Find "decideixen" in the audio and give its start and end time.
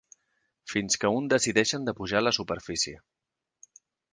1.33-1.85